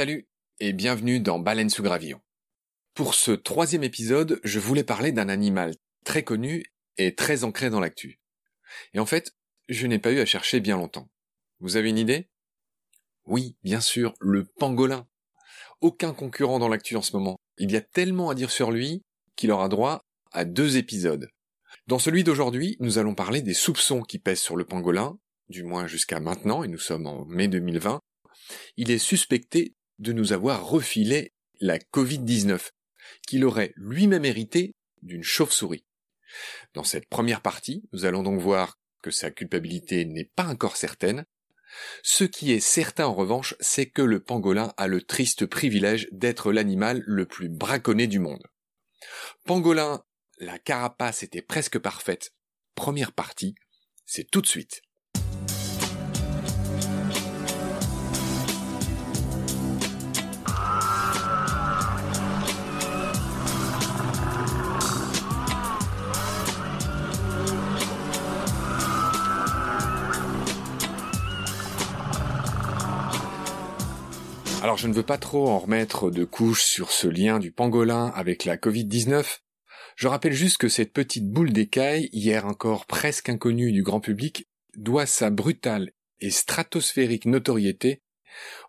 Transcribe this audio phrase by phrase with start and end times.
[0.00, 0.26] Salut
[0.60, 2.22] et bienvenue dans Baleine sous gravillon.
[2.94, 5.74] Pour ce troisième épisode, je voulais parler d'un animal
[6.06, 6.64] très connu
[6.96, 8.18] et très ancré dans l'actu.
[8.94, 9.34] Et en fait,
[9.68, 11.10] je n'ai pas eu à chercher bien longtemps.
[11.58, 12.30] Vous avez une idée?
[13.26, 15.06] Oui, bien sûr, le pangolin.
[15.82, 17.38] Aucun concurrent dans l'actu en ce moment.
[17.58, 19.02] Il y a tellement à dire sur lui
[19.36, 21.28] qu'il aura droit à deux épisodes.
[21.88, 25.18] Dans celui d'aujourd'hui, nous allons parler des soupçons qui pèsent sur le pangolin,
[25.50, 28.00] du moins jusqu'à maintenant, et nous sommes en mai 2020.
[28.78, 32.70] Il est suspecté de nous avoir refilé la Covid-19,
[33.28, 35.84] qu'il aurait lui-même hérité d'une chauve-souris.
[36.74, 41.24] Dans cette première partie, nous allons donc voir que sa culpabilité n'est pas encore certaine.
[42.02, 46.52] Ce qui est certain en revanche, c'est que le pangolin a le triste privilège d'être
[46.52, 48.42] l'animal le plus braconné du monde.
[49.44, 50.02] Pangolin,
[50.38, 52.32] la carapace était presque parfaite.
[52.74, 53.54] Première partie,
[54.06, 54.82] c'est tout de suite.
[74.62, 78.12] Alors je ne veux pas trop en remettre de couches sur ce lien du pangolin
[78.14, 79.38] avec la Covid-19.
[79.96, 84.46] Je rappelle juste que cette petite boule d'écaille, hier encore presque inconnue du grand public,
[84.76, 88.02] doit sa brutale et stratosphérique notoriété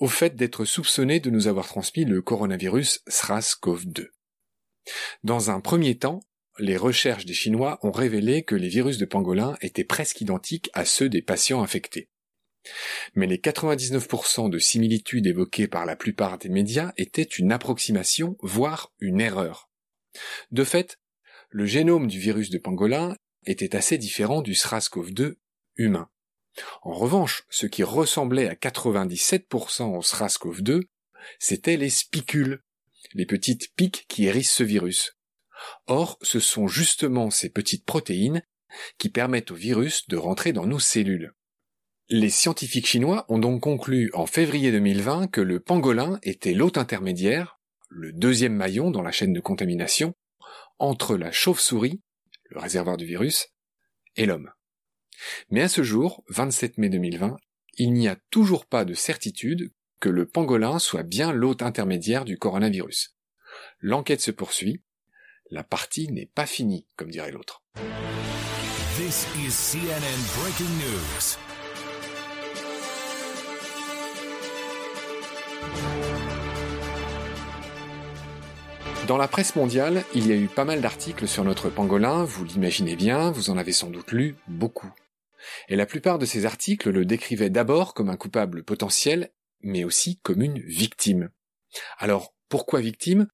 [0.00, 4.08] au fait d'être soupçonné de nous avoir transmis le coronavirus SRAS-CoV-2.
[5.22, 6.20] Dans un premier temps,
[6.58, 10.84] les recherches des Chinois ont révélé que les virus de pangolin étaient presque identiques à
[10.84, 12.08] ceux des patients infectés.
[13.14, 18.92] Mais les 99% de similitudes évoquées par la plupart des médias étaient une approximation, voire
[19.00, 19.70] une erreur.
[20.50, 20.98] De fait,
[21.50, 25.36] le génome du virus de pangolin était assez différent du SRAS-CoV-2
[25.76, 26.08] humain.
[26.82, 30.82] En revanche, ce qui ressemblait à 97% au SRAS-CoV-2,
[31.38, 32.62] c'était les spicules,
[33.14, 35.16] les petites piques qui hérissent ce virus.
[35.86, 38.42] Or, ce sont justement ces petites protéines
[38.98, 41.32] qui permettent au virus de rentrer dans nos cellules.
[42.08, 47.58] Les scientifiques chinois ont donc conclu en février 2020 que le pangolin était l'hôte intermédiaire,
[47.88, 50.14] le deuxième maillon dans la chaîne de contamination,
[50.78, 52.00] entre la chauve-souris,
[52.44, 53.48] le réservoir du virus,
[54.14, 54.52] et l'homme.
[55.50, 57.38] Mais à ce jour, 27 mai 2020,
[57.76, 62.38] il n'y a toujours pas de certitude que le pangolin soit bien l'hôte intermédiaire du
[62.38, 63.16] coronavirus.
[63.80, 64.80] L'enquête se poursuit,
[65.50, 67.64] la partie n'est pas finie, comme dirait l'autre.
[79.06, 82.44] Dans la presse mondiale, il y a eu pas mal d'articles sur notre pangolin, vous
[82.44, 84.92] l'imaginez bien, vous en avez sans doute lu beaucoup.
[85.68, 89.30] Et la plupart de ces articles le décrivaient d'abord comme un coupable potentiel,
[89.60, 91.30] mais aussi comme une victime.
[91.98, 93.28] Alors, pourquoi victime?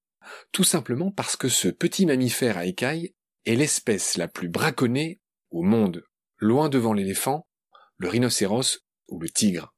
[0.52, 3.14] Tout simplement parce que ce petit mammifère à écailles
[3.46, 6.04] est l'espèce la plus braconnée au monde,
[6.36, 7.46] loin devant l'éléphant,
[7.96, 9.74] le rhinocéros ou le tigre.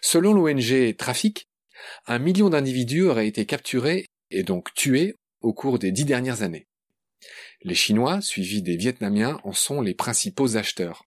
[0.00, 1.48] Selon l'ONG Trafic,
[2.06, 6.66] un million d'individus auraient été capturés et donc tués au cours des dix dernières années.
[7.62, 11.04] Les Chinois, suivis des Vietnamiens, en sont les principaux acheteurs.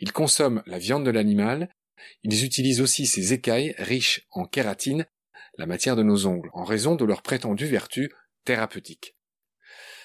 [0.00, 1.68] Ils consomment la viande de l'animal,
[2.22, 5.06] ils utilisent aussi ces écailles riches en kératine,
[5.58, 8.10] la matière de nos ongles, en raison de leur prétendue vertu
[8.44, 9.14] thérapeutique.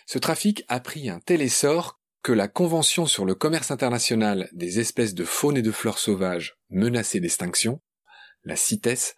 [0.05, 4.79] Ce trafic a pris un tel essor que la Convention sur le commerce international des
[4.79, 7.81] espèces de faune et de fleurs sauvages menacées d'extinction,
[8.47, 9.17] la CITES,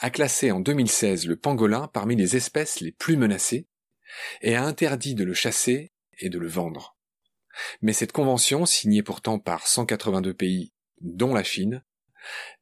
[0.00, 3.68] a classé en 2016 le pangolin parmi les espèces les plus menacées
[4.42, 6.96] et a interdit de le chasser et de le vendre.
[7.80, 11.84] Mais cette convention, signée pourtant par 182 pays, dont la Chine,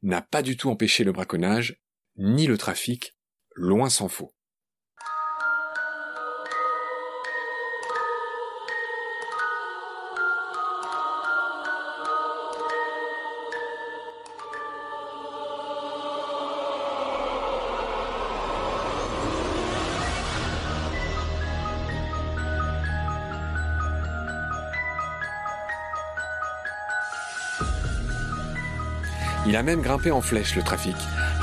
[0.03, 1.81] n'a pas du tout empêché le braconnage,
[2.17, 3.17] ni le trafic,
[3.55, 4.33] loin s'en faut.
[29.47, 30.95] Il a même grimpé en flèche le trafic,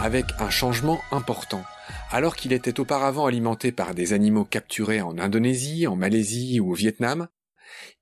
[0.03, 1.65] avec un changement important.
[2.11, 6.75] Alors qu'il était auparavant alimenté par des animaux capturés en Indonésie, en Malaisie ou au
[6.75, 7.29] Vietnam,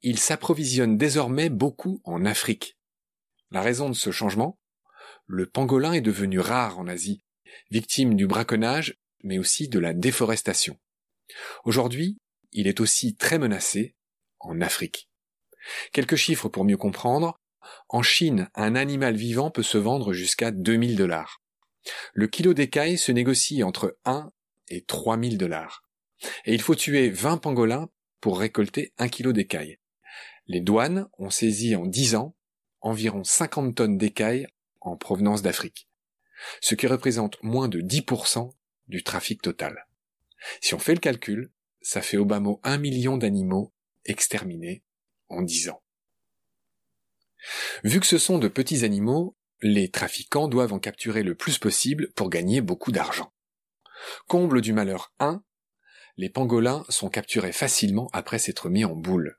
[0.01, 2.79] il s'approvisionne désormais beaucoup en Afrique.
[3.51, 4.59] La raison de ce changement?
[5.27, 7.23] Le pangolin est devenu rare en Asie,
[7.71, 10.79] victime du braconnage, mais aussi de la déforestation.
[11.65, 12.19] Aujourd'hui,
[12.53, 13.95] il est aussi très menacé
[14.39, 15.11] en Afrique.
[15.93, 17.39] Quelques chiffres pour mieux comprendre.
[17.89, 21.43] En Chine, un animal vivant peut se vendre jusqu'à 2000 dollars.
[22.13, 24.31] Le kilo d'écailles se négocie entre 1
[24.69, 25.83] et 3000 dollars.
[26.45, 27.89] Et il faut tuer 20 pangolins
[28.21, 29.79] pour récolter 1 kilo d'écailles.
[30.47, 32.35] Les douanes ont saisi en 10 ans
[32.81, 34.47] environ 50 tonnes d'écailles
[34.81, 35.89] en provenance d'Afrique,
[36.61, 38.51] ce qui représente moins de 10%
[38.89, 39.87] du trafic total.
[40.61, 41.51] Si on fait le calcul,
[41.83, 43.73] ça fait au bas mot 1 million d'animaux
[44.05, 44.83] exterminés
[45.29, 45.80] en 10 ans.
[47.85, 52.13] Vu que ce sont de petits animaux, les trafiquants doivent en capturer le plus possible
[52.13, 53.33] pour gagner beaucoup d'argent.
[54.27, 55.43] Comble du malheur 1,
[56.17, 59.39] les pangolins sont capturés facilement après s'être mis en boule.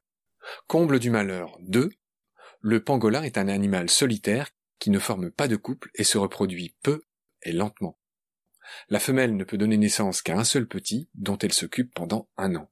[0.67, 1.89] Comble du malheur 2,
[2.61, 4.49] le pangolin est un animal solitaire
[4.79, 7.03] qui ne forme pas de couple et se reproduit peu
[7.43, 7.99] et lentement.
[8.89, 12.55] La femelle ne peut donner naissance qu'à un seul petit dont elle s'occupe pendant un
[12.55, 12.71] an.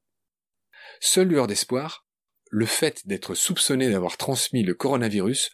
[1.02, 2.08] Seule lueur d'espoir,
[2.50, 5.51] le fait d'être soupçonné d'avoir transmis le coronavirus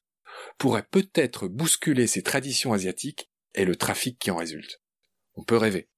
[0.58, 4.82] pourrait peut-être bousculer ces traditions asiatiques et le trafic qui en résulte.
[5.36, 5.90] On peut rêver.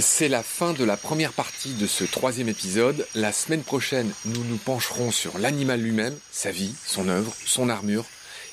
[0.00, 3.04] C'est la fin de la première partie de ce troisième épisode.
[3.16, 8.04] La semaine prochaine, nous nous pencherons sur l'animal lui-même, sa vie, son œuvre, son armure,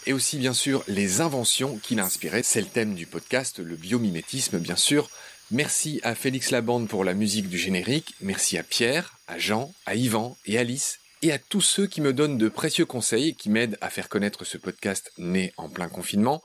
[0.05, 2.43] et aussi bien sûr les inventions qu'il a inspirées.
[2.43, 5.09] C'est le thème du podcast, le biomimétisme bien sûr.
[5.51, 9.95] Merci à Félix Labande pour la musique du générique, merci à Pierre, à Jean, à
[9.95, 13.77] Yvan et Alice, et à tous ceux qui me donnent de précieux conseils qui m'aident
[13.79, 16.41] à faire connaître ce podcast né en plein confinement.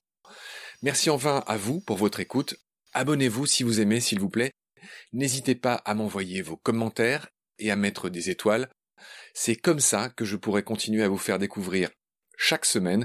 [0.83, 2.57] Merci enfin à vous pour votre écoute.
[2.93, 4.53] Abonnez-vous si vous aimez, s'il vous plaît.
[5.13, 7.29] N'hésitez pas à m'envoyer vos commentaires
[7.59, 8.69] et à mettre des étoiles.
[9.35, 11.91] C'est comme ça que je pourrai continuer à vous faire découvrir
[12.37, 13.05] chaque semaine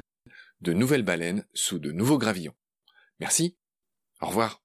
[0.66, 2.56] de nouvelles baleines sous de nouveaux gravillons.
[3.20, 3.56] Merci.
[4.20, 4.65] Au revoir.